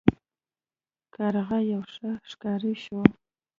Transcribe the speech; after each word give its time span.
کارغه 1.15 1.59
یو 1.71 1.81
ښه 1.93 2.09
ښکاري 2.29 2.73
شو. 2.83 2.99